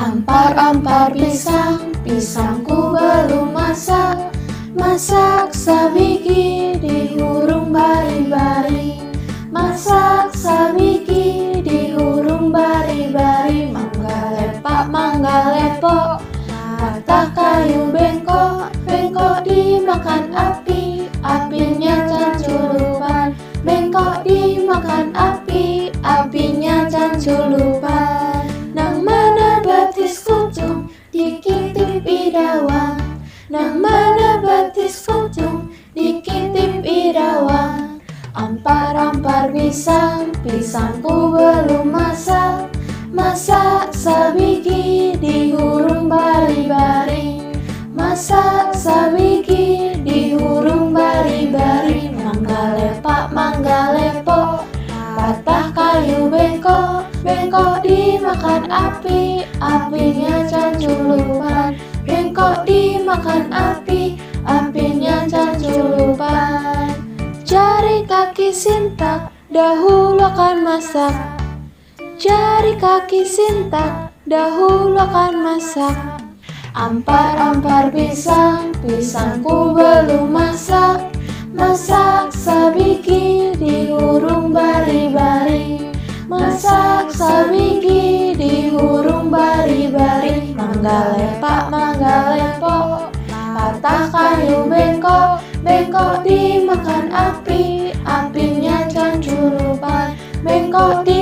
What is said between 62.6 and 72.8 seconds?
dimakan api, sintak, dahulu akan masak. Jari